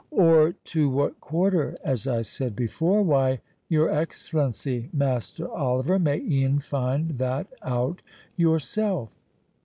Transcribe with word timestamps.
—"Or 0.09 0.53
to 0.63 0.89
what 0.89 1.19
quarter, 1.21 1.77
as 1.85 2.07
I 2.07 2.23
said 2.23 2.55
before, 2.55 3.03
why, 3.03 3.39
your 3.69 3.87
Excellency, 3.87 4.89
Master 4.91 5.47
Oliver, 5.47 5.99
may 5.99 6.17
e'en 6.17 6.57
find 6.57 7.19
that 7.19 7.45
out 7.61 8.01
yourself." 8.35 9.11